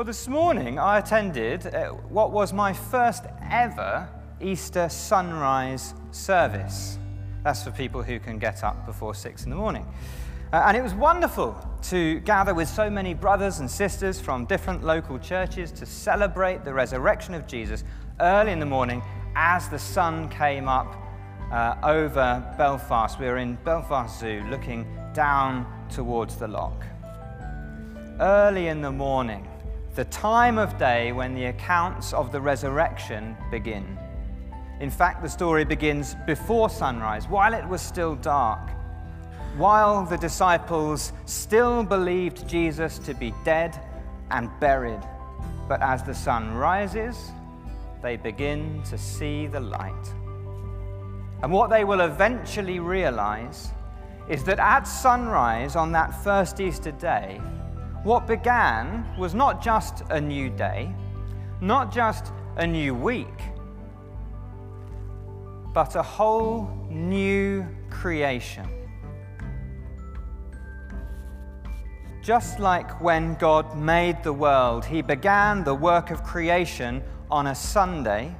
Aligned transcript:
Well, 0.00 0.04
this 0.06 0.28
morning 0.28 0.78
I 0.78 0.98
attended 0.98 1.66
uh, 1.66 1.90
what 1.90 2.32
was 2.32 2.52
my 2.52 2.72
first 2.72 3.24
ever 3.50 4.08
Easter 4.40 4.88
sunrise 4.88 5.94
service. 6.10 6.98
That's 7.44 7.62
for 7.62 7.70
people 7.70 8.02
who 8.02 8.18
can 8.18 8.38
get 8.38 8.64
up 8.64 8.86
before 8.86 9.14
six 9.14 9.44
in 9.44 9.50
the 9.50 9.56
morning. 9.56 9.86
Uh, 10.52 10.64
and 10.66 10.76
it 10.76 10.82
was 10.82 10.94
wonderful 10.94 11.54
to 11.82 12.20
gather 12.20 12.54
with 12.54 12.68
so 12.68 12.88
many 12.88 13.14
brothers 13.14 13.60
and 13.60 13.70
sisters 13.70 14.18
from 14.18 14.46
different 14.46 14.82
local 14.82 15.18
churches 15.18 15.70
to 15.72 15.86
celebrate 15.86 16.64
the 16.64 16.72
resurrection 16.72 17.34
of 17.34 17.46
Jesus 17.46 17.84
early 18.20 18.52
in 18.52 18.58
the 18.58 18.66
morning 18.66 19.02
as 19.36 19.68
the 19.68 19.78
sun 19.78 20.28
came 20.28 20.68
up 20.68 20.96
uh, 21.52 21.76
over 21.82 22.42
Belfast. 22.56 23.18
We 23.20 23.26
were 23.26 23.38
in 23.38 23.56
Belfast 23.64 24.18
Zoo 24.18 24.42
looking 24.50 24.86
down 25.12 25.66
towards 25.90 26.36
the 26.36 26.48
loch. 26.48 26.84
Early 28.20 28.68
in 28.68 28.82
the 28.82 28.90
morning, 28.90 29.46
the 29.94 30.04
time 30.06 30.58
of 30.58 30.78
day 30.78 31.12
when 31.12 31.34
the 31.34 31.46
accounts 31.46 32.12
of 32.12 32.32
the 32.32 32.40
resurrection 32.40 33.36
begin. 33.50 33.98
In 34.80 34.90
fact, 34.90 35.22
the 35.22 35.28
story 35.28 35.64
begins 35.64 36.16
before 36.26 36.70
sunrise, 36.70 37.28
while 37.28 37.54
it 37.54 37.66
was 37.68 37.82
still 37.82 38.14
dark, 38.16 38.70
while 39.56 40.06
the 40.06 40.16
disciples 40.16 41.12
still 41.26 41.82
believed 41.82 42.48
Jesus 42.48 42.98
to 43.00 43.14
be 43.14 43.34
dead 43.44 43.78
and 44.30 44.48
buried. 44.60 45.02
But 45.68 45.82
as 45.82 46.02
the 46.02 46.14
sun 46.14 46.54
rises, 46.54 47.32
they 48.02 48.16
begin 48.16 48.82
to 48.84 48.96
see 48.96 49.46
the 49.46 49.60
light. 49.60 50.14
And 51.42 51.52
what 51.52 51.70
they 51.70 51.84
will 51.84 52.00
eventually 52.00 52.80
realize 52.80 53.70
is 54.30 54.44
that 54.44 54.60
at 54.60 54.84
sunrise 54.84 55.74
on 55.74 55.90
that 55.90 56.22
first 56.22 56.60
Easter 56.60 56.92
day, 56.92 57.40
what 58.04 58.28
began 58.28 59.04
was 59.18 59.34
not 59.34 59.60
just 59.60 60.04
a 60.10 60.20
new 60.20 60.48
day, 60.48 60.94
not 61.60 61.92
just 61.92 62.32
a 62.56 62.64
new 62.64 62.94
week, 62.94 63.26
but 65.74 65.96
a 65.96 66.02
whole 66.02 66.70
new 66.88 67.66
creation. 67.90 68.68
Just 72.22 72.60
like 72.60 73.00
when 73.00 73.34
God 73.34 73.76
made 73.76 74.22
the 74.22 74.32
world, 74.32 74.84
He 74.84 75.02
began 75.02 75.64
the 75.64 75.74
work 75.74 76.12
of 76.12 76.22
creation 76.22 77.02
on 77.32 77.48
a 77.48 77.54
Sunday, 77.54 78.32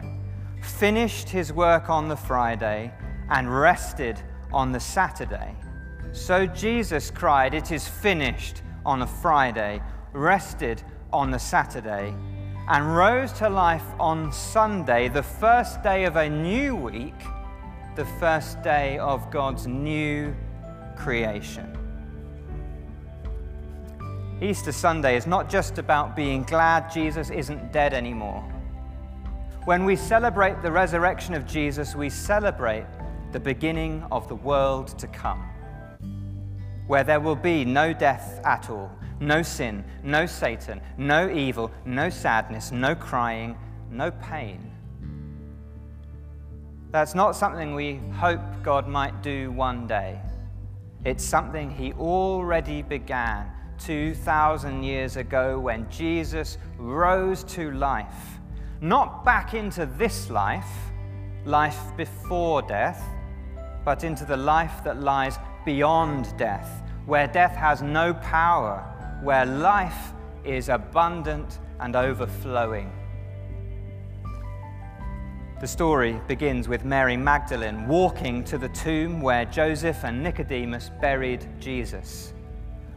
finished 0.62 1.28
His 1.28 1.53
work 1.53 1.91
on 1.91 2.06
the 2.06 2.17
Friday, 2.17 2.93
and 3.28 3.53
rested 3.53 4.22
on 4.53 4.70
the 4.70 4.81
Saturday. 4.81 5.56
So 6.12 6.44
Jesus 6.44 7.11
cried, 7.11 7.55
It 7.55 7.70
is 7.70 7.86
finished 7.86 8.62
on 8.84 9.03
a 9.03 9.06
Friday, 9.06 9.80
rested 10.12 10.83
on 11.12 11.30
the 11.30 11.39
Saturday, 11.39 12.14
and 12.69 12.97
rose 12.97 13.33
to 13.34 13.48
life 13.48 13.84
on 13.98 14.33
Sunday, 14.33 15.08
the 15.08 15.22
first 15.22 15.83
day 15.83 16.05
of 16.05 16.16
a 16.16 16.28
new 16.28 16.75
week, 16.75 17.14
the 17.94 18.05
first 18.19 18.61
day 18.62 18.98
of 18.98 19.31
God's 19.31 19.66
new 19.66 20.34
creation. 20.97 21.77
Easter 24.42 24.72
Sunday 24.72 25.16
is 25.16 25.27
not 25.27 25.48
just 25.48 25.78
about 25.78 26.16
being 26.16 26.42
glad 26.44 26.91
Jesus 26.91 27.31
isn't 27.31 27.72
dead 27.72 27.94
anymore. 27.94 28.42
When 29.64 29.84
we 29.84 29.94
celebrate 29.94 30.62
the 30.62 30.72
resurrection 30.72 31.34
of 31.34 31.47
Jesus, 31.47 31.94
we 31.94 32.08
celebrate 32.08 32.86
the 33.33 33.41
beginning 33.41 34.03
of 34.11 34.27
the 34.28 34.34
world 34.34 34.98
to 34.98 35.06
come 35.06 35.50
where 36.91 37.05
there 37.05 37.21
will 37.21 37.37
be 37.37 37.65
no 37.65 37.93
death 37.93 38.41
at 38.45 38.69
all, 38.69 38.91
no 39.21 39.43
sin, 39.43 39.85
no 40.03 40.27
Satan, 40.27 40.81
no 40.99 41.31
evil, 41.31 41.71
no 41.85 42.11
sadness, 42.11 42.73
no 42.73 42.97
crying, 42.97 43.57
no 43.93 44.11
pain. 44.11 44.73
That's 46.91 47.15
not 47.15 47.37
something 47.37 47.77
we 47.77 48.00
hope 48.15 48.41
God 48.65 48.89
might 48.89 49.23
do 49.23 49.53
one 49.53 49.87
day. 49.87 50.19
It's 51.05 51.25
something 51.25 51.71
He 51.71 51.93
already 51.93 52.83
began 52.83 53.53
2,000 53.79 54.83
years 54.83 55.17
ago 55.17 55.61
when 55.61 55.89
Jesus 55.91 56.59
rose 56.77 57.45
to 57.55 57.71
life. 57.71 58.41
Not 58.81 59.25
back 59.25 59.55
into 59.55 59.87
this 59.87 60.29
life, 60.29 60.91
life 61.45 61.79
before 61.97 62.62
death, 62.62 63.00
but 63.84 64.03
into 64.03 64.25
the 64.25 64.37
life 64.37 64.83
that 64.83 65.00
lies 65.00 65.39
beyond 65.65 66.37
death, 66.37 66.82
where 67.06 67.26
death 67.26 67.54
has 67.54 67.82
no 67.82 68.15
power, 68.15 68.84
where 69.22 69.44
life 69.44 70.12
is 70.44 70.69
abundant 70.69 71.59
and 71.81 71.97
overflowing. 71.97 72.93
The 75.60 75.66
story 75.66 76.19
begins 76.26 76.69
with 76.69 76.87
Mary 76.87 77.19
Magdalene 77.19 77.87
walking 77.87 78.44
to 78.44 78.56
the 78.56 78.70
tomb 78.70 79.20
where 79.20 79.44
Joseph 79.44 80.04
and 80.04 80.22
Nicodemus 80.22 80.91
buried 81.03 81.47
Jesus. 81.59 82.32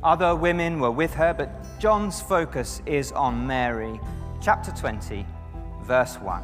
Other 0.01 0.33
women 0.33 0.79
were 0.79 0.91
with 0.91 1.13
her, 1.15 1.33
but 1.33 1.49
John's 1.79 2.21
focus 2.21 2.81
is 2.85 3.11
on 3.11 3.45
Mary. 3.45 3.99
Chapter 4.41 4.71
20, 4.71 5.25
verse 5.83 6.15
1. 6.15 6.43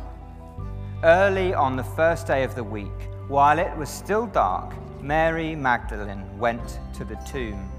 Early 1.03 1.53
on 1.53 1.78
the 1.78 1.84
first 1.84 2.28
day 2.28 2.44
of 2.44 2.53
the 2.53 2.63
week, 2.63 3.09
while 3.29 3.58
it 3.58 3.75
was 3.78 3.90
still 3.90 4.25
dark, 4.28 4.74
Mary 5.02 5.56
Magdalene 5.56 6.38
went 6.38 6.80
to 6.94 7.06
the 7.06 7.16
tomb. 7.28 7.72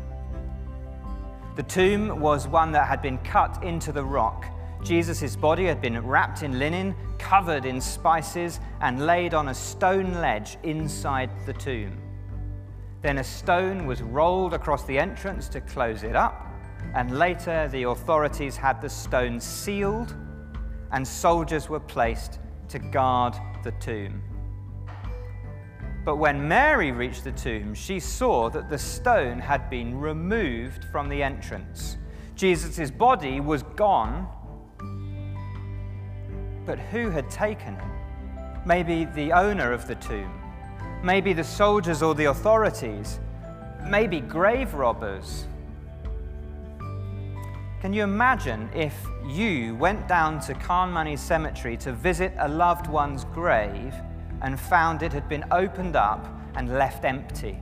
The 1.57 1.63
tomb 1.65 2.21
was 2.21 2.49
one 2.49 2.73
that 2.73 2.89
had 2.89 3.03
been 3.03 3.19
cut 3.19 3.63
into 3.63 3.93
the 3.93 4.05
rock. 4.05 4.47
Jesus' 4.83 5.37
body 5.37 5.67
had 5.67 5.83
been 5.83 6.01
wrapped 6.07 6.43
in 6.43 6.59
linen, 6.59 6.95
covered 7.19 7.67
in 7.67 7.81
spices, 7.81 8.61
and 8.81 9.07
laid 9.07 9.35
on 9.35 9.49
a 9.49 9.55
stone 9.55 10.15
ledge 10.15 10.57
inside 10.63 11.31
the 11.45 11.53
tomb. 11.53 12.01
Then 13.03 13.19
a 13.19 13.25
stone 13.25 13.87
was 13.87 14.01
rolled 14.01 14.55
across 14.55 14.85
the 14.85 14.99
entrance 14.99 15.49
to 15.49 15.61
close 15.61 16.03
it 16.03 16.17
up, 16.17 16.47
and 16.95 17.19
later 17.19 17.69
the 17.69 17.85
authorities 17.85 18.57
had 18.57 18.81
the 18.81 18.89
stone 18.89 19.39
sealed, 19.41 20.15
and 20.93 21.07
soldiers 21.07 21.69
were 21.69 21.81
placed 21.81 22.39
to 22.69 22.79
guard 22.79 23.35
the 23.63 23.73
tomb. 23.73 24.23
But 26.05 26.17
when 26.17 26.49
Mary 26.49 26.93
reached 26.93 27.25
the 27.25 27.33
tomb, 27.33 27.75
she 27.75 28.01
saw 28.01 28.49
that 28.51 28.71
the 28.71 28.79
stone 28.79 29.39
had 29.39 29.69
been 29.69 30.01
removed 30.01 30.85
from 30.87 31.09
the 31.09 31.23
entrance. 31.23 31.99
Jesus' 32.35 32.91
body 32.91 33.41
was 33.41 33.63
gone, 33.63 34.27
but 36.65 36.79
who 36.79 37.11
had 37.11 37.29
taken 37.29 37.75
it? 37.75 38.65
Maybe 38.65 39.05
the 39.05 39.33
owner 39.33 39.73
of 39.73 39.87
the 39.87 39.95
tomb, 39.97 40.33
maybe 41.03 41.35
the 41.35 41.45
soldiers 41.45 42.03
or 42.03 42.15
the 42.15 42.27
authorities, 42.27 43.21
maybe 43.87 44.21
grave 44.21 44.73
robbers. 44.73 45.47
Can 47.81 47.93
you 47.93 48.05
imagine 48.05 48.71
if 48.75 48.95
you 49.27 49.75
went 49.77 50.07
down 50.07 50.41
to 50.41 50.55
Carnmoney 50.55 51.19
Cemetery 51.19 51.77
to 51.79 51.93
visit 51.93 52.33
a 52.39 52.49
loved 52.49 52.87
one's 52.87 53.25
grave? 53.25 53.95
And 54.43 54.59
found 54.59 55.03
it 55.03 55.13
had 55.13 55.29
been 55.29 55.45
opened 55.51 55.97
up 55.97 56.27
and 56.55 56.77
left 56.77 57.05
empty. 57.05 57.59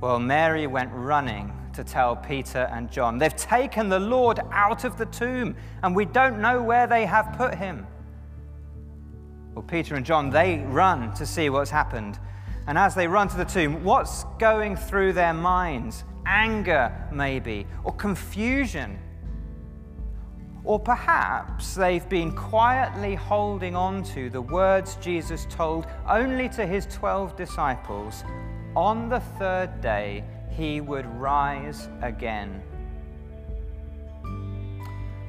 Well, 0.00 0.18
Mary 0.18 0.66
went 0.66 0.90
running 0.92 1.52
to 1.74 1.84
tell 1.84 2.14
Peter 2.16 2.68
and 2.72 2.90
John, 2.90 3.18
They've 3.18 3.34
taken 3.34 3.88
the 3.88 3.98
Lord 3.98 4.40
out 4.52 4.84
of 4.84 4.96
the 4.98 5.06
tomb, 5.06 5.56
and 5.82 5.94
we 5.94 6.04
don't 6.04 6.40
know 6.40 6.62
where 6.62 6.86
they 6.86 7.04
have 7.06 7.34
put 7.36 7.54
him. 7.54 7.86
Well, 9.54 9.62
Peter 9.62 9.94
and 9.94 10.04
John, 10.04 10.30
they 10.30 10.58
run 10.58 11.14
to 11.14 11.26
see 11.26 11.48
what's 11.48 11.70
happened. 11.70 12.18
And 12.66 12.78
as 12.78 12.94
they 12.94 13.06
run 13.06 13.28
to 13.28 13.36
the 13.36 13.44
tomb, 13.44 13.84
what's 13.84 14.24
going 14.38 14.76
through 14.76 15.12
their 15.12 15.34
minds? 15.34 16.04
Anger, 16.26 16.92
maybe, 17.12 17.66
or 17.84 17.92
confusion. 17.94 18.98
Or 20.64 20.78
perhaps 20.80 21.74
they've 21.74 22.08
been 22.08 22.34
quietly 22.34 23.14
holding 23.14 23.76
on 23.76 24.02
to 24.14 24.30
the 24.30 24.40
words 24.40 24.96
Jesus 24.96 25.46
told 25.50 25.86
only 26.08 26.48
to 26.50 26.66
his 26.66 26.86
12 26.86 27.36
disciples 27.36 28.24
on 28.74 29.08
the 29.08 29.20
third 29.38 29.80
day 29.80 30.24
he 30.50 30.80
would 30.80 31.06
rise 31.06 31.88
again. 32.02 32.62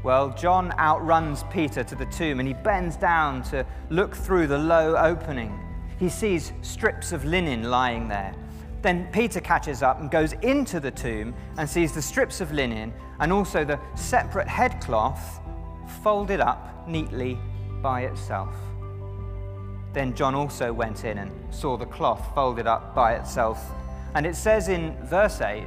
Well, 0.03 0.29
John 0.29 0.71
outruns 0.79 1.43
Peter 1.51 1.83
to 1.83 1.95
the 1.95 2.05
tomb 2.05 2.39
and 2.39 2.47
he 2.47 2.53
bends 2.53 2.95
down 2.95 3.43
to 3.43 3.65
look 3.89 4.15
through 4.15 4.47
the 4.47 4.57
low 4.57 4.95
opening. 4.95 5.59
He 5.97 6.09
sees 6.09 6.53
strips 6.61 7.11
of 7.11 7.25
linen 7.25 7.63
lying 7.63 8.07
there. 8.07 8.33
Then 8.85 9.07
Peter 9.11 9.39
catches 9.39 9.81
up 9.81 9.99
and 9.99 10.11
goes 10.11 10.33
into 10.43 10.79
the 10.79 10.91
tomb 10.91 11.33
and 11.57 11.67
sees 11.67 11.91
the 11.91 12.03
strips 12.03 12.39
of 12.39 12.51
linen 12.51 12.93
and 13.19 13.33
also 13.33 13.65
the 13.65 13.79
separate 13.95 14.47
headcloth 14.47 15.39
folded 16.03 16.39
up 16.39 16.87
neatly 16.87 17.39
by 17.81 18.01
itself. 18.01 18.53
Then 19.91 20.13
John 20.13 20.35
also 20.35 20.71
went 20.71 21.03
in 21.03 21.17
and 21.17 21.31
saw 21.51 21.77
the 21.77 21.87
cloth 21.87 22.31
folded 22.35 22.67
up 22.67 22.93
by 22.93 23.15
itself. 23.15 23.59
And 24.13 24.23
it 24.23 24.35
says 24.35 24.69
in 24.69 24.95
verse 25.03 25.41
8, 25.41 25.65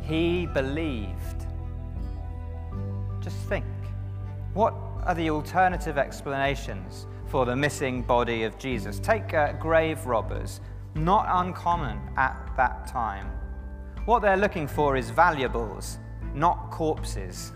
he 0.00 0.46
believed. 0.46 1.46
Just 3.20 3.38
think 3.48 3.64
what 4.54 4.72
are 5.04 5.16
the 5.16 5.30
alternative 5.30 5.98
explanations 5.98 7.08
for 7.26 7.44
the 7.44 7.56
missing 7.56 8.02
body 8.02 8.44
of 8.44 8.56
Jesus? 8.56 9.00
Take 9.00 9.34
uh, 9.34 9.54
grave 9.54 10.06
robbers, 10.06 10.60
not 10.94 11.26
uncommon 11.28 11.98
at 12.16 12.41
that 12.56 12.86
time. 12.86 13.30
What 14.04 14.22
they're 14.22 14.36
looking 14.36 14.66
for 14.66 14.96
is 14.96 15.10
valuables, 15.10 15.98
not 16.34 16.70
corpses. 16.70 17.52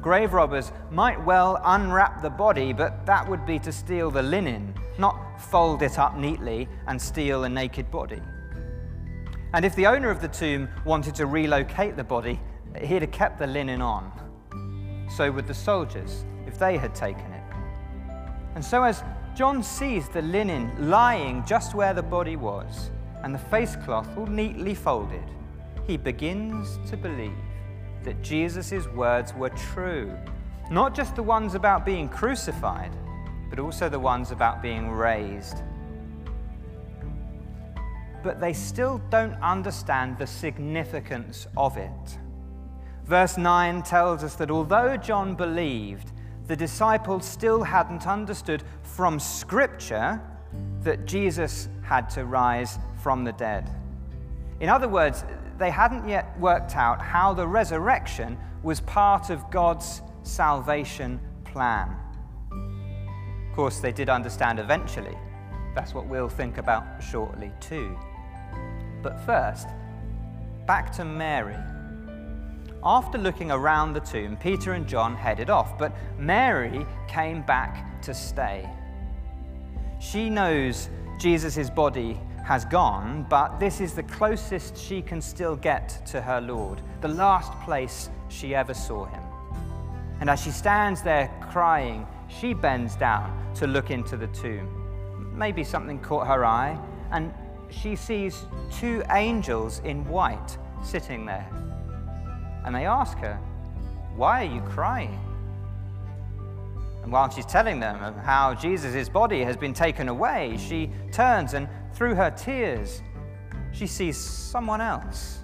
Grave 0.00 0.32
robbers 0.32 0.72
might 0.90 1.22
well 1.24 1.60
unwrap 1.64 2.22
the 2.22 2.30
body, 2.30 2.72
but 2.72 3.06
that 3.06 3.28
would 3.28 3.46
be 3.46 3.58
to 3.60 3.72
steal 3.72 4.10
the 4.10 4.22
linen, 4.22 4.74
not 4.98 5.40
fold 5.40 5.82
it 5.82 5.98
up 5.98 6.16
neatly 6.16 6.68
and 6.86 7.00
steal 7.00 7.44
a 7.44 7.48
naked 7.48 7.90
body. 7.90 8.20
And 9.54 9.64
if 9.64 9.76
the 9.76 9.86
owner 9.86 10.10
of 10.10 10.20
the 10.20 10.28
tomb 10.28 10.68
wanted 10.84 11.14
to 11.16 11.26
relocate 11.26 11.96
the 11.96 12.04
body, 12.04 12.40
he'd 12.80 13.02
have 13.02 13.10
kept 13.12 13.38
the 13.38 13.46
linen 13.46 13.82
on. 13.82 14.10
So 15.14 15.30
would 15.30 15.46
the 15.46 15.54
soldiers, 15.54 16.24
if 16.46 16.58
they 16.58 16.76
had 16.78 16.94
taken 16.94 17.32
it. 17.32 17.42
And 18.54 18.64
so, 18.64 18.82
as 18.82 19.02
John 19.34 19.62
sees 19.62 20.08
the 20.08 20.22
linen 20.22 20.90
lying 20.90 21.44
just 21.46 21.74
where 21.74 21.94
the 21.94 22.02
body 22.02 22.36
was, 22.36 22.90
and 23.22 23.34
the 23.34 23.38
face 23.38 23.76
cloth 23.76 24.08
all 24.16 24.26
neatly 24.26 24.74
folded, 24.74 25.24
he 25.86 25.96
begins 25.96 26.78
to 26.90 26.96
believe 26.96 27.36
that 28.04 28.22
Jesus' 28.22 28.86
words 28.88 29.34
were 29.34 29.50
true. 29.50 30.12
Not 30.70 30.94
just 30.94 31.16
the 31.16 31.22
ones 31.22 31.54
about 31.54 31.84
being 31.84 32.08
crucified, 32.08 32.92
but 33.50 33.58
also 33.58 33.88
the 33.88 33.98
ones 33.98 34.30
about 34.30 34.62
being 34.62 34.90
raised. 34.90 35.62
But 38.22 38.40
they 38.40 38.52
still 38.52 39.00
don't 39.10 39.34
understand 39.42 40.18
the 40.18 40.26
significance 40.26 41.46
of 41.56 41.76
it. 41.76 42.18
Verse 43.04 43.36
9 43.36 43.82
tells 43.82 44.22
us 44.22 44.36
that 44.36 44.50
although 44.50 44.96
John 44.96 45.34
believed, 45.34 46.12
the 46.46 46.56
disciples 46.56 47.24
still 47.24 47.62
hadn't 47.62 48.06
understood 48.06 48.62
from 48.82 49.18
Scripture 49.18 50.20
that 50.82 51.04
Jesus 51.06 51.68
had 51.82 52.08
to 52.10 52.24
rise 52.24 52.78
from 53.02 53.24
the 53.24 53.32
dead. 53.32 53.70
In 54.60 54.68
other 54.68 54.88
words, 54.88 55.24
they 55.58 55.70
hadn't 55.70 56.08
yet 56.08 56.38
worked 56.38 56.76
out 56.76 57.00
how 57.00 57.34
the 57.34 57.46
resurrection 57.46 58.38
was 58.62 58.80
part 58.80 59.30
of 59.30 59.50
God's 59.50 60.02
salvation 60.22 61.20
plan. 61.44 61.96
Of 63.50 63.56
course, 63.56 63.80
they 63.80 63.92
did 63.92 64.08
understand 64.08 64.58
eventually. 64.58 65.16
That's 65.74 65.94
what 65.94 66.06
we'll 66.06 66.28
think 66.28 66.58
about 66.58 67.02
shortly, 67.02 67.52
too. 67.60 67.98
But 69.02 69.20
first, 69.26 69.68
back 70.66 70.92
to 70.92 71.04
Mary. 71.04 71.56
After 72.84 73.18
looking 73.18 73.50
around 73.50 73.92
the 73.92 74.00
tomb, 74.00 74.36
Peter 74.36 74.72
and 74.72 74.86
John 74.86 75.14
headed 75.14 75.50
off, 75.50 75.78
but 75.78 75.92
Mary 76.18 76.86
came 77.08 77.42
back 77.42 78.00
to 78.02 78.14
stay. 78.14 78.68
She 80.00 80.28
knows 80.28 80.88
Jesus' 81.18 81.70
body 81.70 82.18
has 82.44 82.64
gone, 82.64 83.26
but 83.28 83.58
this 83.58 83.80
is 83.80 83.94
the 83.94 84.02
closest 84.02 84.76
she 84.76 85.02
can 85.02 85.20
still 85.20 85.56
get 85.56 86.04
to 86.06 86.20
her 86.20 86.40
Lord, 86.40 86.80
the 87.00 87.08
last 87.08 87.52
place 87.60 88.10
she 88.28 88.54
ever 88.54 88.74
saw 88.74 89.04
him. 89.06 89.22
And 90.20 90.30
as 90.30 90.42
she 90.42 90.50
stands 90.50 91.02
there 91.02 91.30
crying, 91.50 92.06
she 92.28 92.54
bends 92.54 92.96
down 92.96 93.54
to 93.56 93.66
look 93.66 93.90
into 93.90 94.16
the 94.16 94.28
tomb. 94.28 94.68
Maybe 95.36 95.64
something 95.64 95.98
caught 96.00 96.26
her 96.26 96.44
eye, 96.44 96.78
and 97.10 97.32
she 97.70 97.96
sees 97.96 98.46
two 98.70 99.02
angels 99.10 99.80
in 99.84 100.06
white 100.06 100.58
sitting 100.82 101.24
there 101.26 101.48
and 102.64 102.74
they 102.74 102.86
ask 102.86 103.18
her, 103.18 103.36
Why 104.16 104.44
are 104.44 104.54
you 104.54 104.60
crying? 104.62 105.18
And 107.02 107.10
while 107.10 107.28
she's 107.30 107.46
telling 107.46 107.80
them 107.80 108.02
of 108.02 108.16
how 108.16 108.54
Jesus' 108.54 109.08
body 109.08 109.42
has 109.42 109.56
been 109.56 109.74
taken 109.74 110.08
away, 110.08 110.56
she 110.56 110.90
turns 111.10 111.54
and 111.54 111.68
through 111.94 112.14
her 112.14 112.30
tears, 112.30 113.02
she 113.72 113.86
sees 113.86 114.16
someone 114.16 114.80
else. 114.80 115.40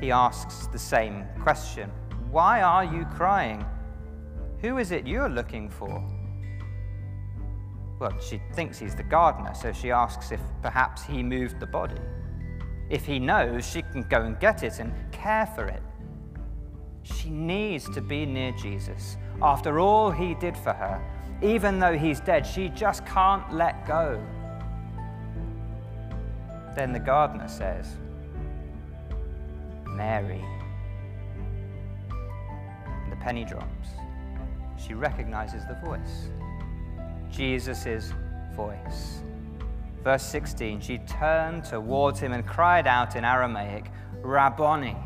He 0.00 0.10
asks 0.10 0.66
the 0.66 0.78
same 0.78 1.24
question 1.40 1.90
Why 2.30 2.62
are 2.62 2.84
you 2.84 3.04
crying? 3.06 3.64
Who 4.60 4.78
is 4.78 4.90
it 4.90 5.06
you're 5.06 5.28
looking 5.28 5.68
for? 5.70 6.02
Well, 7.98 8.18
she 8.20 8.40
thinks 8.52 8.78
he's 8.78 8.94
the 8.94 9.02
gardener, 9.02 9.54
so 9.54 9.72
she 9.72 9.90
asks 9.90 10.30
if 10.32 10.40
perhaps 10.62 11.04
he 11.04 11.22
moved 11.22 11.60
the 11.60 11.66
body. 11.66 12.00
If 12.90 13.06
he 13.06 13.18
knows, 13.18 13.66
she 13.66 13.82
can 13.82 14.02
go 14.02 14.22
and 14.22 14.38
get 14.38 14.62
it 14.62 14.78
and 14.78 14.92
care 15.12 15.46
for 15.46 15.66
it. 15.66 15.82
She 17.02 17.30
needs 17.30 17.88
to 17.90 18.00
be 18.00 18.26
near 18.26 18.52
Jesus. 18.52 19.16
After 19.40 19.78
all 19.78 20.10
he 20.10 20.34
did 20.34 20.56
for 20.56 20.72
her, 20.72 21.00
even 21.42 21.78
though 21.78 21.96
he's 21.96 22.20
dead, 22.20 22.46
she 22.46 22.68
just 22.70 23.04
can't 23.06 23.52
let 23.52 23.86
go. 23.86 24.20
Then 26.76 26.92
the 26.92 27.00
gardener 27.00 27.48
says, 27.48 27.96
Mary. 29.86 30.44
And 33.02 33.10
the 33.10 33.16
penny 33.16 33.44
drops. 33.44 33.88
She 34.78 34.94
recognizes 34.94 35.64
the 35.66 35.74
voice 35.84 36.28
Jesus' 37.30 38.12
voice. 38.54 39.22
Verse 40.02 40.22
16, 40.22 40.80
she 40.80 40.98
turned 40.98 41.64
towards 41.64 42.20
him 42.20 42.32
and 42.32 42.46
cried 42.46 42.86
out 42.86 43.16
in 43.16 43.24
Aramaic, 43.24 43.90
Rabboni, 44.22 44.96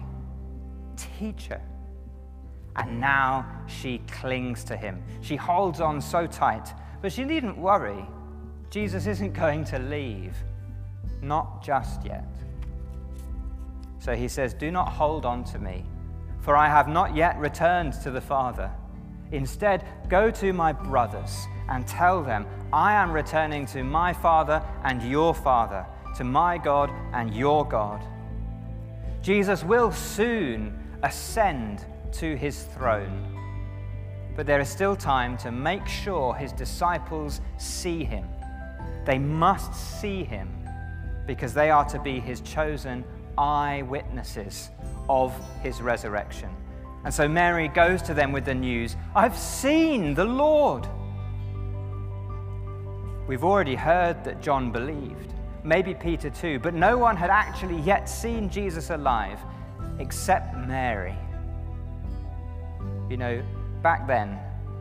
teacher. 0.97 1.61
And 2.77 3.01
now 3.01 3.47
she 3.67 3.99
clings 4.09 4.63
to 4.65 4.77
him. 4.77 5.03
She 5.23 5.37
holds 5.37 5.81
on 5.81 6.01
so 6.01 6.27
tight. 6.27 6.73
But 7.03 7.13
she 7.13 7.25
needn't 7.25 7.57
worry. 7.57 8.05
Jesus 8.71 9.07
isn't 9.07 9.33
going 9.33 9.65
to 9.65 9.79
leave. 9.79 10.37
Not 11.23 11.63
just 11.63 12.05
yet. 12.05 12.25
So 13.99 14.15
he 14.15 14.29
says, 14.29 14.55
Do 14.55 14.71
not 14.71 14.89
hold 14.89 15.27
on 15.27 15.45
to 15.45 15.59
me, 15.59 15.85
for 16.41 16.57
I 16.57 16.69
have 16.69 16.89
not 16.89 17.15
yet 17.15 17.39
returned 17.39 17.93
to 18.03 18.11
the 18.11 18.21
Father. 18.21 18.71
Instead, 19.33 19.85
go 20.09 20.31
to 20.31 20.53
my 20.53 20.73
brothers 20.73 21.47
and 21.69 21.87
tell 21.87 22.23
them, 22.23 22.47
I 22.73 22.95
am 22.95 23.13
returning 23.13 23.67
to 23.67 23.85
my 23.85 24.13
Father 24.13 24.63
and 24.83 25.03
your 25.03 25.35
Father, 25.35 25.87
to 26.17 26.25
my 26.25 26.59
God 26.59 26.91
and 27.13 27.35
your 27.35 27.67
God. 27.67 28.03
Jesus 29.23 29.63
will 29.63 29.93
soon 29.93 30.77
ascend 31.03 31.85
to 32.13 32.37
his 32.37 32.63
throne. 32.65 33.37
But 34.35 34.47
there 34.47 34.61
is 34.61 34.69
still 34.69 34.97
time 34.97 35.37
to 35.39 35.53
make 35.53 35.87
sure 35.87 36.35
his 36.35 36.53
disciples 36.53 37.41
see 37.59 38.05
him. 38.05 38.27
They 39.05 39.19
must 39.19 39.75
see 40.01 40.25
him 40.25 40.49
because 41.31 41.55
they 41.55 41.71
are 41.71 41.85
to 41.85 41.97
be 42.01 42.19
his 42.19 42.41
chosen 42.41 43.05
eyewitnesses 43.39 44.69
of 45.09 45.33
his 45.63 45.81
resurrection. 45.81 46.51
And 47.05 47.15
so 47.15 47.29
Mary 47.29 47.69
goes 47.69 48.03
to 48.03 48.15
them 48.15 48.33
with 48.33 48.45
the 48.45 48.55
news 48.55 48.97
I've 49.15 49.39
seen 49.39 50.13
the 50.15 50.25
Lord. 50.25 50.89
We've 53.29 53.45
already 53.45 53.77
heard 53.77 54.25
that 54.25 54.43
John 54.43 54.73
believed, 54.73 55.33
maybe 55.63 55.95
Peter 55.95 56.31
too, 56.31 56.59
but 56.59 56.75
no 56.75 56.99
one 56.99 57.17
had 57.17 57.31
actually 57.31 57.81
yet 57.83 58.09
seen 58.09 58.51
Jesus 58.51 58.91
alive 58.91 59.39
except 60.01 60.57
Mary. 60.57 61.15
You 63.09 63.19
know, 63.19 63.41
back 63.83 64.09
then, 64.09 64.37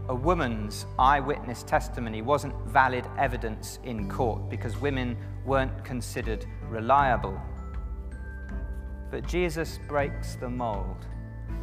a 0.10 0.16
woman's 0.16 0.88
eyewitness 0.98 1.62
testimony 1.62 2.24
wasn't 2.24 2.56
valid 2.66 3.06
evidence 3.20 3.78
in 3.84 4.10
court 4.10 4.50
because 4.50 4.76
women 4.82 5.16
weren't 5.46 5.86
considered 5.86 6.48
reliable. 6.68 7.40
But 9.12 9.28
Jesus 9.28 9.80
breaks 9.88 10.36
the 10.36 10.50
mold. 10.50 11.06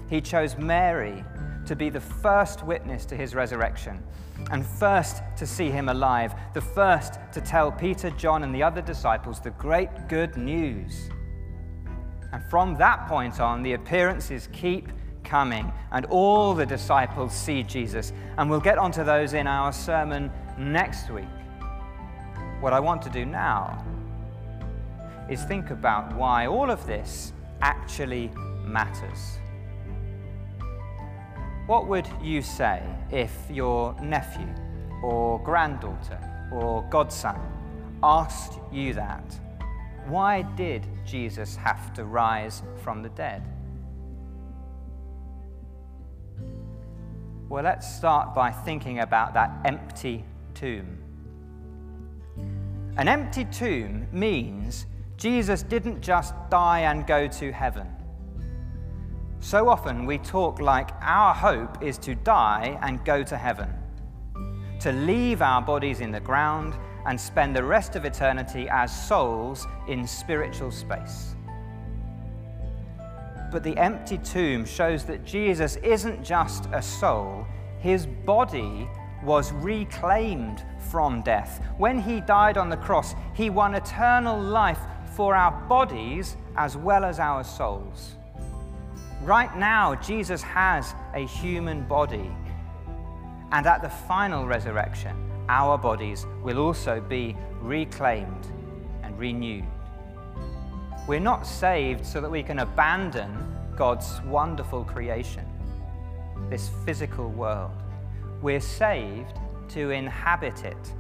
He 0.09 0.21
chose 0.21 0.57
Mary 0.57 1.25
to 1.67 1.75
be 1.75 1.91
the 1.91 2.01
first 2.01 2.65
witness 2.65 3.05
to 3.07 3.17
his 3.17 3.35
resurrection 3.35 4.01
and 4.53 4.65
first 4.65 5.23
to 5.37 5.45
see 5.45 5.69
him 5.69 5.89
alive, 5.89 6.33
the 6.55 6.61
first 6.61 7.19
to 7.33 7.41
tell 7.41 7.73
Peter, 7.73 8.11
John, 8.11 8.45
and 8.45 8.55
the 8.55 8.63
other 8.63 8.81
disciples 8.81 9.41
the 9.41 9.51
great 9.51 10.09
good 10.09 10.37
news. 10.37 11.11
And 12.33 12.45
from 12.45 12.77
that 12.77 13.09
point 13.09 13.41
on, 13.41 13.65
the 13.65 13.73
appearances 13.73 14.49
keep 14.53 14.93
coming, 15.27 15.71
and 15.93 16.07
all 16.07 16.55
the 16.55 16.65
disciples 16.65 17.33
see 17.33 17.63
Jesus. 17.63 18.13
And 18.39 18.49
we'll 18.49 18.61
get 18.61 18.79
onto 18.79 19.05
those 19.05 19.35
in 19.35 19.47
our 19.47 19.73
sermon 19.73 20.31
next 20.57 21.11
week. 21.11 21.25
What 22.61 22.73
I 22.73 22.81
want 22.81 23.03
to 23.03 23.11
do 23.11 23.27
now 23.27 23.85
is 25.29 25.43
think 25.45 25.71
about 25.71 26.15
why 26.15 26.47
all 26.47 26.71
of 26.71 26.87
this 26.87 27.33
actually 27.61 28.31
matters. 28.65 29.39
What 31.67 31.89
would 31.89 32.09
you 32.23 32.41
say 32.41 32.83
if 33.11 33.33
your 33.51 33.95
nephew 34.01 34.49
or 35.03 35.41
granddaughter 35.41 36.19
or 36.53 36.83
godson 36.89 37.37
asked 38.03 38.61
you 38.73 38.95
that? 38.95 39.39
why 40.09 40.43
did 40.43 40.87
Jesus 41.05 41.57
have 41.57 41.93
to 41.95 42.05
rise 42.05 42.63
from 42.83 43.03
the 43.03 43.09
dead? 43.11 43.43
Well, 47.49 47.63
let's 47.63 47.87
start 47.97 48.35
by 48.35 48.51
thinking 48.51 48.99
about 48.99 49.33
that 49.35 49.53
empty 49.65 50.25
tomb. 50.55 50.99
An 52.97 53.07
empty 53.07 53.45
tomb 53.45 54.09
means 54.11 54.87
Jesus 55.17 55.63
didn't 55.63 56.01
just 56.01 56.35
die 56.51 56.81
and 56.81 57.07
go 57.07 57.29
to 57.29 57.53
heaven. 57.53 57.87
So 59.39 59.69
often 59.69 60.07
we 60.07 60.19
talk 60.19 60.61
like 60.61 60.91
our 61.01 61.33
hope 61.33 61.83
is 61.83 61.99
to 61.99 62.17
die 62.17 62.79
and 62.83 63.05
go 63.05 63.23
to 63.23 63.37
heaven, 63.37 63.73
to 64.81 64.91
leave 64.91 65.41
our 65.41 65.63
bodies 65.63 66.01
in 66.01 66.11
the 66.11 66.21
ground 66.21 66.75
and 67.07 67.21
spend 67.21 67.55
the 67.55 67.63
rest 67.63 67.95
of 67.95 68.05
eternity 68.05 68.69
as 68.69 69.07
souls 69.07 69.69
in 69.87 70.05
spiritual 70.05 70.73
space. 70.73 71.36
But 73.57 73.63
the 73.63 73.79
empty 73.79 74.19
tomb 74.19 74.67
shows 74.67 75.05
that 75.07 75.25
Jesus 75.25 75.77
isn't 75.77 76.23
just 76.23 76.67
a 76.75 76.83
soul, 76.83 77.47
his 77.79 78.05
body 78.05 78.87
was 79.25 79.51
reclaimed 79.51 80.63
from 80.91 81.23
death. 81.23 81.65
When 81.79 81.99
he 81.99 82.21
died 82.21 82.59
on 82.59 82.69
the 82.69 82.77
cross, 82.77 83.15
he 83.33 83.49
won 83.49 83.75
eternal 83.75 84.39
life 84.39 84.81
for 85.15 85.35
our 85.35 85.53
bodies 85.69 86.37
as 86.59 86.77
well 86.77 87.03
as 87.03 87.19
our 87.19 87.43
souls. 87.43 88.17
Right 89.23 89.57
now, 89.57 89.95
Jesus 89.95 90.43
has 90.43 90.95
a 91.15 91.25
human 91.25 91.89
body. 91.89 92.31
And 93.53 93.67
at 93.67 93.81
the 93.81 93.89
final 93.89 94.47
resurrection, 94.47 95.17
our 95.49 95.79
bodies 95.79 96.27
will 96.43 96.59
also 96.59 97.01
be 97.01 97.35
reclaimed 97.63 98.53
and 99.03 99.19
renewed. 99.19 99.65
We're 101.07 101.21
not 101.21 101.47
saved 101.47 102.05
so 102.05 102.21
that 102.21 102.31
we 102.31 102.43
can 102.43 102.59
abandon 102.59 103.31
God's 103.77 104.21
wonderful 104.23 104.83
creation, 104.83 105.45
this 106.51 106.71
physical 106.85 107.31
world. 107.31 107.71
We're 108.43 108.61
saved 108.61 109.39
to 109.69 109.91
inhabit 109.91 110.65
it. 110.65 110.93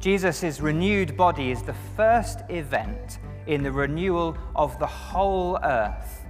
Jesus' 0.00 0.60
renewed 0.60 1.16
body 1.16 1.52
is 1.52 1.62
the 1.62 1.76
first 1.96 2.40
event 2.48 3.20
in 3.46 3.62
the 3.62 3.70
renewal 3.70 4.36
of 4.56 4.76
the 4.80 4.86
whole 4.86 5.60
earth. 5.62 6.26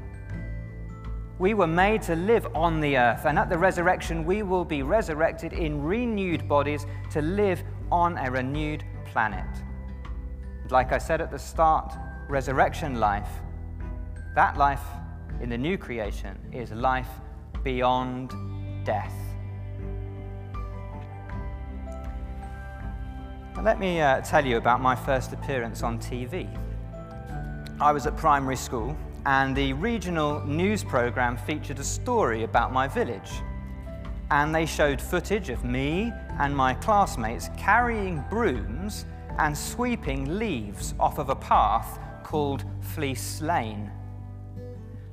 We 1.38 1.54
were 1.54 1.66
made 1.66 2.02
to 2.02 2.16
live 2.16 2.46
on 2.54 2.80
the 2.80 2.98
earth, 2.98 3.24
and 3.24 3.38
at 3.38 3.48
the 3.48 3.56
resurrection, 3.56 4.26
we 4.26 4.42
will 4.42 4.64
be 4.64 4.82
resurrected 4.82 5.54
in 5.54 5.82
renewed 5.82 6.46
bodies 6.46 6.84
to 7.12 7.22
live 7.22 7.62
on 7.90 8.18
a 8.18 8.30
renewed 8.30 8.84
planet. 9.06 9.48
Like 10.68 10.92
I 10.92 10.98
said 10.98 11.22
at 11.22 11.30
the 11.30 11.38
start, 11.38 11.94
resurrection 12.30 13.00
life, 13.00 13.28
that 14.34 14.56
life 14.56 14.82
in 15.40 15.48
the 15.48 15.58
new 15.58 15.76
creation 15.76 16.38
is 16.52 16.70
life 16.70 17.08
beyond 17.64 18.32
death. 18.84 19.14
Now, 23.56 23.62
let 23.62 23.80
me 23.80 24.00
uh, 24.00 24.20
tell 24.20 24.46
you 24.46 24.56
about 24.56 24.80
my 24.80 24.94
first 24.94 25.32
appearance 25.32 25.82
on 25.82 25.98
TV. 25.98 26.48
I 27.80 27.92
was 27.92 28.06
at 28.06 28.16
primary 28.16 28.56
school, 28.56 28.96
and 29.26 29.56
the 29.56 29.72
regional 29.74 30.40
news 30.46 30.84
program 30.84 31.36
featured 31.36 31.78
a 31.80 31.84
story 31.84 32.44
about 32.44 32.72
my 32.72 32.86
village. 32.86 33.30
And 34.30 34.54
they 34.54 34.66
showed 34.66 35.00
footage 35.00 35.50
of 35.50 35.64
me 35.64 36.12
and 36.38 36.56
my 36.56 36.74
classmates 36.74 37.50
carrying 37.58 38.24
brooms 38.30 39.04
and 39.38 39.56
sweeping 39.56 40.38
leaves 40.38 40.94
off 41.00 41.18
of 41.18 41.30
a 41.30 41.34
path 41.34 41.98
called 42.30 42.64
Fleece 42.80 43.42
Lane. 43.42 43.90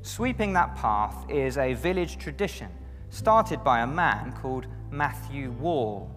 Sweeping 0.03 0.53
that 0.53 0.75
path 0.75 1.25
is 1.27 1.57
a 1.57 1.73
village 1.73 2.19
tradition 2.19 2.69
started 3.09 3.63
by 3.63 3.79
a 3.79 3.87
man 3.87 4.31
called 4.33 4.67
Matthew 4.91 5.49
Wall. 5.53 6.11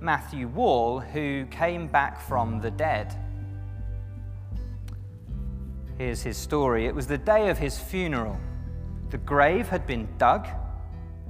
Matthew 0.00 0.46
Wall, 0.48 1.00
who 1.00 1.46
came 1.46 1.86
back 1.86 2.20
from 2.20 2.60
the 2.60 2.70
dead. 2.70 3.16
Here's 5.96 6.20
his 6.20 6.36
story. 6.36 6.84
It 6.84 6.94
was 6.94 7.06
the 7.06 7.16
day 7.16 7.48
of 7.48 7.56
his 7.56 7.78
funeral. 7.78 8.38
The 9.08 9.18
grave 9.18 9.66
had 9.66 9.86
been 9.86 10.06
dug, 10.18 10.46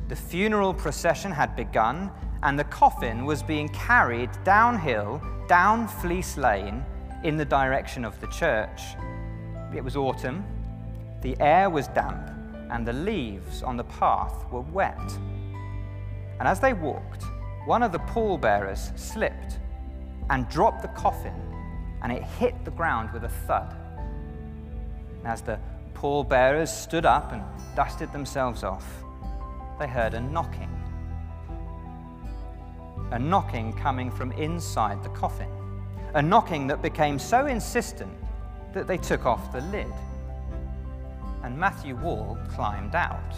the 0.09 0.17
funeral 0.17 0.75
procession 0.75 1.31
had 1.31 1.55
begun, 1.55 2.11
and 2.43 2.59
the 2.59 2.65
coffin 2.65 3.25
was 3.25 3.45
being 3.45 3.69
carried 3.69 4.31
downhill, 4.43 5.23
down 5.47 5.87
Fleece 5.87 6.37
Lane, 6.37 6.85
in 7.25 7.37
the 7.37 7.45
direction 7.45 8.05
of 8.05 8.21
the 8.21 8.27
church. 8.29 8.83
It 9.75 9.83
was 9.83 9.97
autumn, 9.97 10.45
the 11.21 11.37
air 11.41 11.69
was 11.69 11.89
damp, 11.89 12.31
and 12.71 12.87
the 12.87 12.93
leaves 12.93 13.63
on 13.63 13.77
the 13.77 13.85
path 13.85 14.45
were 14.51 14.61
wet. 14.61 15.01
And 16.39 16.47
as 16.47 16.61
they 16.61 16.73
walked, 16.73 17.25
one 17.67 17.83
of 17.83 17.93
the 17.93 17.99
pallbearers 17.99 18.93
slipped 18.97 19.59
and 20.31 20.49
dropped 20.49 20.83
the 20.83 20.89
coffin, 20.89 21.35
and 22.03 22.13
it 22.13 22.23
hit 22.23 22.65
the 22.65 22.71
ground 22.71 23.11
with 23.13 23.25
a 23.25 23.29
thud. 23.29 23.75
And 25.19 25.27
as 25.27 25.43
the 25.43 25.59
pallbearers 25.95 26.73
stood 26.73 27.05
up 27.05 27.33
and 27.33 27.43
dusted 27.75 28.13
themselves 28.13 28.63
off, 28.63 28.87
they 29.79 29.89
heard 29.89 30.15
a 30.15 30.21
knocking. 30.21 30.71
A 33.11 33.19
knocking 33.19 33.73
coming 33.73 34.11
from 34.11 34.33
inside 34.33 35.03
the 35.03 35.09
coffin. 35.11 35.58
A 36.15 36.23
knocking 36.23 36.67
that 36.69 36.83
became 36.83 37.19
so 37.19 37.47
insistent 37.47 38.13
that 38.73 38.87
they 38.87 38.97
took 38.97 39.27
off 39.27 39.53
the 39.53 39.61
lid. 39.63 39.93
And 41.43 41.57
Matthew 41.57 41.97
Wall 41.97 42.39
climbed 42.49 42.95
out. 42.95 43.35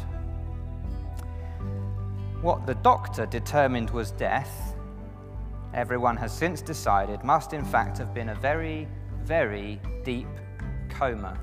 What 2.42 2.66
the 2.66 2.74
doctor 2.76 3.26
determined 3.26 3.90
was 3.90 4.12
death, 4.12 4.74
everyone 5.74 6.16
has 6.16 6.32
since 6.32 6.62
decided 6.62 7.22
must 7.22 7.52
in 7.52 7.64
fact 7.64 7.98
have 7.98 8.14
been 8.14 8.30
a 8.30 8.34
very, 8.34 8.88
very 9.24 9.80
deep 10.04 10.28
coma 10.88 11.38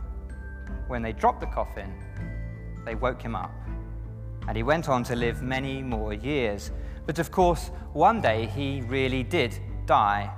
when 0.88 1.02
they 1.02 1.12
dropped 1.12 1.42
the 1.42 1.48
coffin, 1.48 1.94
they 2.86 2.96
woke 2.96 3.22
him 3.22 3.36
up. 3.36 3.52
And 4.48 4.56
he 4.56 4.64
went 4.64 4.88
on 4.88 5.04
to 5.06 5.16
live 5.16 5.42
many 5.42 5.82
more 5.82 6.14
years. 6.14 6.72
But 7.06 7.20
of 7.20 7.32
course, 7.32 7.72
one 7.94 8.22
day 8.22 8.48
he 8.48 8.82
really 8.82 9.24
did 9.24 9.58
die. 9.86 10.32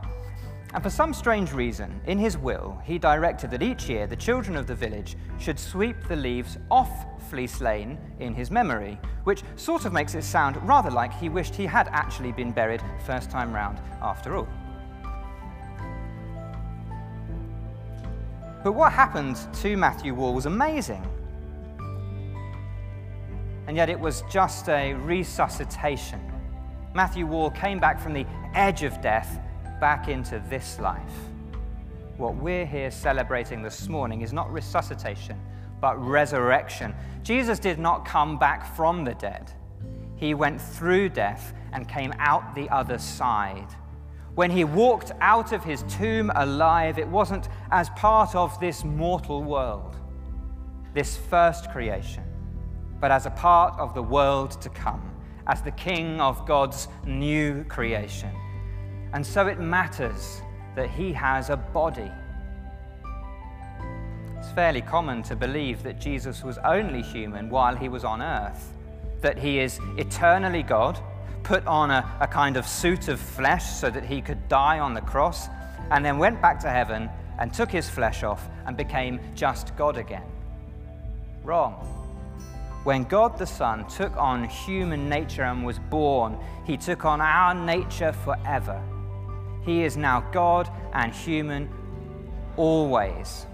And 0.74 0.84
for 0.84 0.90
some 0.92 1.14
strange 1.14 1.52
reason, 1.52 2.00
in 2.06 2.20
his 2.20 2.38
will, 2.38 2.80
he 2.84 3.00
directed 3.00 3.50
that 3.52 3.64
each 3.64 3.90
year 3.90 4.06
the 4.06 4.16
children 4.16 4.56
of 4.56 4.68
the 4.68 4.76
village 4.76 5.18
should 5.40 5.60
sweep 5.60 5.96
the 6.08 6.16
leaves 6.16 6.60
off 6.70 7.06
Fleece 7.30 7.60
Lane 7.60 7.98
in 8.20 8.36
his 8.36 8.52
memory, 8.52 9.00
which 9.24 9.42
sort 9.56 9.86
of 9.86 9.94
makes 9.94 10.14
it 10.14 10.24
sound 10.24 10.58
rather 10.68 10.92
like 10.92 11.12
he 11.14 11.28
wished 11.28 11.56
he 11.56 11.66
had 11.66 11.88
actually 11.92 12.32
been 12.32 12.52
buried 12.52 12.82
first 13.06 13.32
time 13.32 13.52
round 13.52 13.80
after 14.02 14.36
all. 14.36 14.48
But 18.64 18.74
what 18.74 18.92
happened 18.92 19.38
to 19.62 19.76
Matthew 19.76 20.14
Wall 20.14 20.34
was 20.34 20.46
amazing. 20.46 21.04
And 23.68 23.76
yet 23.76 23.90
it 23.90 24.00
was 24.00 24.24
just 24.30 24.70
a 24.70 24.94
resuscitation. 24.94 26.20
Matthew 26.94 27.26
Wall 27.26 27.50
came 27.52 27.80
back 27.80 28.00
from 28.00 28.14
the 28.14 28.26
edge 28.54 28.84
of 28.84 29.00
death 29.02 29.40
back 29.80 30.08
into 30.08 30.42
this 30.50 30.80
life. 30.80 31.14
What 32.18 32.36
we're 32.36 32.66
here 32.66 32.92
celebrating 32.92 33.62
this 33.62 33.88
morning 33.88 34.22
is 34.22 34.34
not 34.34 34.52
resuscitation, 34.52 35.40
but 35.80 35.96
resurrection. 35.98 36.94
Jesus 37.24 37.60
did 37.60 37.80
not 37.80 38.06
come 38.06 38.38
back 38.38 38.76
from 38.76 39.06
the 39.06 39.14
dead, 39.16 39.52
he 40.16 40.34
went 40.34 40.60
through 40.60 41.10
death 41.10 41.54
and 41.72 41.88
came 41.88 42.14
out 42.20 42.54
the 42.54 42.70
other 42.70 42.98
side. 42.98 43.68
When 44.36 44.52
he 44.52 44.64
walked 44.64 45.12
out 45.22 45.54
of 45.54 45.64
his 45.64 45.84
tomb 45.84 46.32
alive, 46.36 47.00
it 47.00 47.08
wasn't 47.08 47.48
as 47.72 47.90
part 47.92 48.36
of 48.36 48.60
this 48.60 48.84
mortal 48.84 49.44
world, 49.44 49.96
this 50.94 51.16
first 51.16 51.72
creation, 51.72 52.24
but 53.00 53.12
as 53.12 53.26
a 53.26 53.32
part 53.32 53.80
of 53.80 53.94
the 53.94 54.04
world 54.04 54.62
to 54.62 54.70
come, 54.70 55.10
as 55.48 55.62
the 55.62 55.72
King 55.72 56.20
of 56.20 56.46
God's 56.46 56.90
new 57.06 57.64
creation. 57.66 58.32
And 59.14 59.26
so 59.26 59.48
it 59.48 59.60
matters 59.60 60.42
that 60.76 60.90
he 60.90 61.12
has 61.14 61.50
a 61.50 61.58
body. 61.58 62.12
It's 64.38 64.52
fairly 64.52 64.82
common 64.82 65.24
to 65.24 65.36
believe 65.36 65.84
that 65.84 66.00
Jesus 66.00 66.44
was 66.44 66.58
only 66.60 67.02
human 67.02 67.50
while 67.50 67.76
he 67.76 67.90
was 67.90 68.04
on 68.04 68.22
earth, 68.22 68.74
that 69.22 69.38
he 69.38 69.60
is 69.60 69.80
eternally 69.98 70.64
God 70.64 71.00
put 71.44 71.66
on 71.66 71.90
a, 71.92 72.10
a 72.20 72.28
kind 72.28 72.58
of 72.58 72.68
suit 72.68 73.08
of 73.08 73.20
flesh 73.20 73.66
so 73.66 73.90
that 73.90 74.04
he 74.04 74.22
could 74.22 74.48
die 74.48 74.80
on 74.80 74.94
the 74.94 75.02
cross, 75.02 75.48
and 75.92 76.06
then 76.06 76.18
went 76.18 76.42
back 76.42 76.60
to 76.60 76.70
heaven 76.70 77.10
and 77.40 77.54
took 77.54 77.72
his 77.72 77.90
flesh 77.90 78.24
off 78.24 78.48
and 78.66 78.78
became 78.78 79.20
just 79.36 79.76
God 79.76 79.98
again. 79.98 80.24
Wrong. 81.44 81.74
When 82.84 83.04
God 83.04 83.38
the 83.38 83.46
Son 83.46 83.88
took 83.88 84.16
on 84.16 84.44
human 84.44 85.10
nature 85.10 85.44
and 85.44 85.66
was 85.66 85.80
born, 85.80 86.38
he 86.66 86.78
took 86.78 87.06
on 87.06 87.20
our 87.20 87.54
nature 87.54 88.14
forever. 88.14 88.82
He 89.62 89.84
is 89.84 89.98
now 89.98 90.22
God 90.32 90.70
and 90.94 91.14
human 91.14 91.70
always. 92.58 93.46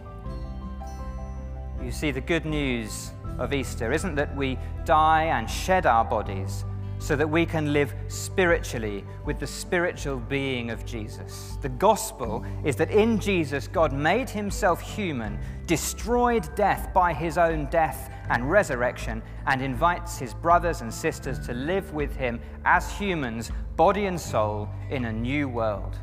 You 1.83 1.91
see, 1.91 2.11
the 2.11 2.21
good 2.21 2.45
news 2.45 3.11
of 3.37 3.53
Easter 3.53 3.91
isn't 3.91 4.15
that 4.15 4.35
we 4.35 4.57
die 4.85 5.23
and 5.25 5.49
shed 5.49 5.85
our 5.85 6.05
bodies 6.05 6.65
so 7.05 7.15
that 7.15 7.29
we 7.29 7.45
can 7.45 7.71
live 7.71 7.93
spiritually 8.07 9.03
with 9.25 9.37
the 9.37 9.45
spiritual 9.45 10.17
being 10.17 10.71
of 10.71 10.83
Jesus. 10.87 11.55
The 11.61 11.69
gospel 11.69 12.43
is 12.63 12.75
that 12.77 12.89
in 12.89 13.19
Jesus, 13.19 13.67
God 13.67 13.93
made 13.93 14.27
himself 14.27 14.81
human, 14.81 15.37
destroyed 15.67 16.49
death 16.55 16.91
by 16.95 17.13
his 17.13 17.37
own 17.37 17.67
death 17.67 18.11
and 18.31 18.49
resurrection, 18.49 19.21
and 19.45 19.61
invites 19.61 20.17
his 20.17 20.33
brothers 20.33 20.81
and 20.81 20.91
sisters 20.91 21.37
to 21.45 21.53
live 21.53 21.93
with 21.93 22.15
him 22.15 22.41
as 22.65 22.91
humans, 22.97 23.51
body 23.75 24.07
and 24.07 24.19
soul, 24.19 24.67
in 24.89 25.05
a 25.05 25.13
new 25.13 25.47
world. 25.47 25.99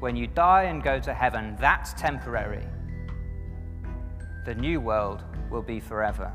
When 0.00 0.16
you 0.16 0.26
die 0.26 0.64
and 0.64 0.82
go 0.82 0.98
to 0.98 1.14
heaven, 1.14 1.56
that's 1.60 1.92
temporary. 1.92 2.66
The 4.44 4.56
new 4.56 4.80
world 4.80 5.22
will 5.50 5.62
be 5.62 5.78
forever. 5.78 6.32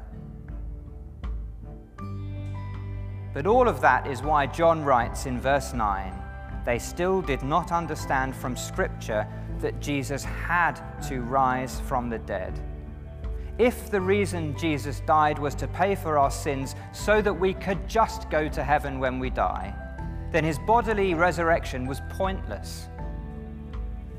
But 3.33 3.45
all 3.45 3.67
of 3.67 3.81
that 3.81 4.07
is 4.07 4.21
why 4.21 4.47
John 4.47 4.83
writes 4.83 5.25
in 5.25 5.39
verse 5.39 5.73
9 5.73 6.13
they 6.65 6.77
still 6.77 7.21
did 7.21 7.41
not 7.41 7.71
understand 7.71 8.35
from 8.35 8.55
Scripture 8.55 9.25
that 9.59 9.79
Jesus 9.79 10.23
had 10.23 10.79
to 11.07 11.21
rise 11.21 11.79
from 11.79 12.09
the 12.09 12.19
dead. 12.19 12.53
If 13.57 13.89
the 13.89 13.99
reason 13.99 14.57
Jesus 14.57 15.01
died 15.01 15.39
was 15.39 15.55
to 15.55 15.67
pay 15.67 15.95
for 15.95 16.17
our 16.17 16.31
sins 16.31 16.75
so 16.93 17.21
that 17.21 17.33
we 17.33 17.53
could 17.53 17.87
just 17.89 18.29
go 18.29 18.47
to 18.49 18.63
heaven 18.63 18.99
when 18.99 19.19
we 19.19 19.29
die, 19.29 19.73
then 20.31 20.43
his 20.43 20.59
bodily 20.59 21.13
resurrection 21.13 21.87
was 21.87 22.01
pointless. 22.09 22.87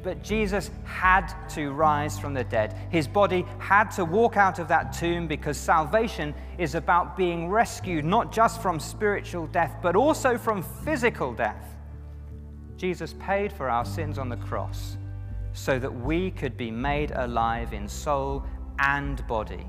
But 0.03 0.23
Jesus 0.23 0.71
had 0.85 1.33
to 1.51 1.73
rise 1.73 2.19
from 2.19 2.33
the 2.33 2.45
dead. 2.45 2.75
His 2.91 3.07
body 3.07 3.45
had 3.59 3.91
to 3.93 4.05
walk 4.05 4.37
out 4.37 4.59
of 4.59 4.69
that 4.69 4.93
tomb 4.93 5.27
because 5.27 5.59
salvation 5.59 6.35
is 6.57 6.75
about 6.75 7.17
being 7.17 7.49
rescued 7.49 8.05
not 8.05 8.33
just 8.33 8.63
from 8.63 8.81
spiritual 8.81 9.47
death, 9.49 9.77
but 9.83 9.97
also 9.97 10.39
from 10.39 10.63
physical 10.63 11.35
death. 11.35 11.77
Jesus 12.79 13.15
paid 13.21 13.53
for 13.53 13.69
our 13.69 13.85
sins 13.85 14.19
on 14.19 14.31
the 14.31 14.39
cross 14.39 14.97
so 15.53 15.79
that 15.79 15.93
we 15.93 16.31
could 16.31 16.57
be 16.57 16.71
made 16.71 17.11
alive 17.11 17.75
in 17.75 17.87
soul 17.87 18.45
and 18.79 19.27
body. 19.27 19.67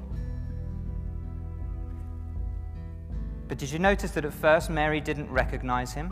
But 3.49 3.57
did 3.57 3.69
you 3.69 3.79
notice 3.79 4.11
that 4.11 4.23
at 4.23 4.33
first 4.33 4.69
Mary 4.69 5.01
didn't 5.01 5.29
recognize 5.29 5.91
him? 5.91 6.09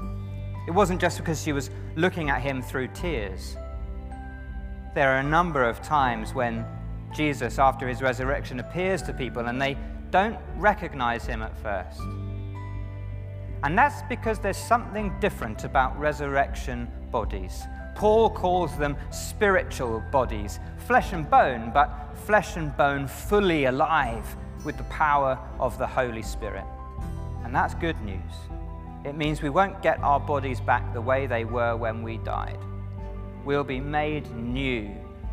It 0.67 0.71
wasn't 0.71 0.99
just 0.99 1.17
because 1.17 1.41
she 1.41 1.53
was 1.53 1.69
looking 1.95 2.29
at 2.29 2.41
him 2.41 2.61
through 2.61 2.89
tears. 2.89 3.55
There 4.95 5.13
are 5.13 5.19
a 5.19 5.23
number 5.23 5.63
of 5.63 5.83
times 5.83 6.33
when 6.33 6.65
Jesus, 7.13 7.59
after 7.59 7.87
his 7.87 8.01
resurrection, 8.01 8.59
appears 8.59 9.03
to 9.03 9.13
people 9.13 9.45
and 9.45 9.61
they 9.61 9.77
don't 10.09 10.37
recognize 10.55 11.25
him 11.25 11.43
at 11.43 11.55
first. 11.59 12.01
And 13.63 13.77
that's 13.77 14.01
because 14.09 14.39
there's 14.39 14.57
something 14.57 15.13
different 15.19 15.63
about 15.63 15.99
resurrection 15.99 16.87
bodies. 17.11 17.63
Paul 17.95 18.31
calls 18.31 18.75
them 18.77 18.97
spiritual 19.11 20.01
bodies, 20.11 20.59
flesh 20.87 21.13
and 21.13 21.29
bone, 21.29 21.71
but 21.71 22.15
flesh 22.25 22.55
and 22.55 22.75
bone 22.75 23.07
fully 23.07 23.65
alive 23.65 24.35
with 24.65 24.77
the 24.77 24.83
power 24.85 25.37
of 25.59 25.77
the 25.77 25.85
Holy 25.85 26.23
Spirit. 26.23 26.65
And 27.43 27.53
that's 27.53 27.75
good 27.75 27.99
news. 28.01 28.33
It 29.05 29.15
means 29.15 29.41
we 29.41 29.49
won't 29.49 29.81
get 29.83 29.99
our 29.99 30.19
bodies 30.19 30.59
back 30.59 30.93
the 30.93 31.01
way 31.01 31.27
they 31.27 31.45
were 31.45 31.75
when 31.75 32.01
we 32.01 32.17
died 32.17 32.59
will 33.45 33.63
be 33.63 33.79
made 33.79 34.29
new, 34.35 34.89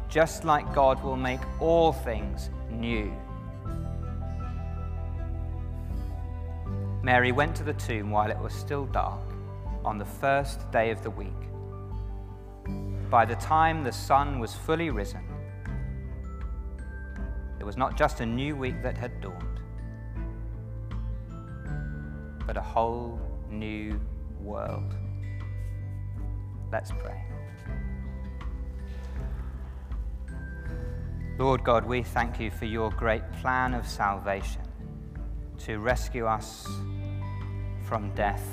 just 0.08 0.44
like 0.44 0.74
God 0.74 1.02
will 1.02 1.16
make 1.16 1.40
all 1.60 1.92
things 1.92 2.50
new. 2.70 3.12
Mary 7.02 7.30
went 7.30 7.54
to 7.54 7.62
the 7.62 7.74
tomb 7.74 8.10
while 8.10 8.30
it 8.30 8.38
was 8.38 8.52
still 8.52 8.86
dark 8.86 9.20
on 9.84 9.98
the 9.98 10.04
first 10.04 10.70
day 10.72 10.90
of 10.90 11.02
the 11.02 11.10
week. 11.10 11.28
By 13.10 13.24
the 13.24 13.36
time 13.36 13.84
the 13.84 13.92
sun 13.92 14.40
was 14.40 14.52
fully 14.54 14.90
risen, 14.90 15.22
it 17.60 17.64
was 17.64 17.76
not 17.76 17.96
just 17.96 18.20
a 18.20 18.26
new 18.26 18.56
week 18.56 18.82
that 18.82 18.98
had 18.98 19.20
dawned, 19.20 19.60
but 22.44 22.56
a 22.56 22.60
whole 22.60 23.20
new 23.48 24.00
world. 24.40 24.94
Let's 26.72 26.90
pray. 26.90 27.22
Lord 31.38 31.64
God, 31.64 31.84
we 31.84 32.02
thank 32.02 32.40
you 32.40 32.50
for 32.50 32.64
your 32.64 32.90
great 32.90 33.30
plan 33.42 33.74
of 33.74 33.86
salvation 33.86 34.62
to 35.58 35.78
rescue 35.78 36.24
us 36.24 36.66
from 37.84 38.10
death, 38.14 38.48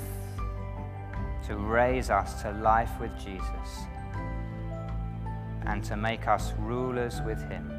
to 1.46 1.56
raise 1.56 2.10
us 2.10 2.42
to 2.42 2.52
life 2.52 2.90
with 3.00 3.10
Jesus, 3.18 3.86
and 5.64 5.82
to 5.82 5.96
make 5.96 6.28
us 6.28 6.52
rulers 6.58 7.22
with 7.22 7.40
him 7.48 7.72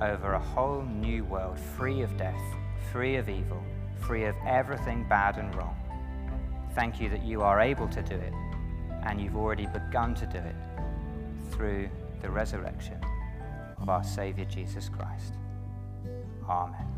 over 0.00 0.32
a 0.32 0.40
whole 0.40 0.80
new 0.80 1.24
world 1.24 1.58
free 1.76 2.00
of 2.00 2.16
death, 2.16 2.40
free 2.90 3.16
of 3.16 3.28
evil, 3.28 3.62
free 4.00 4.24
of 4.24 4.34
everything 4.46 5.06
bad 5.10 5.36
and 5.36 5.54
wrong. 5.56 5.76
Thank 6.74 7.02
you 7.02 7.10
that 7.10 7.22
you 7.22 7.42
are 7.42 7.60
able 7.60 7.88
to 7.88 8.00
do 8.00 8.14
it, 8.14 8.32
and 9.04 9.20
you've 9.20 9.36
already 9.36 9.66
begun 9.66 10.14
to 10.14 10.24
do 10.24 10.38
it 10.38 10.56
through 11.50 11.90
the 12.22 12.30
resurrection 12.30 12.97
of 13.88 13.94
our 13.94 14.04
Savior 14.04 14.44
Jesus 14.44 14.90
Christ. 14.90 15.34
Amen. 16.46 16.97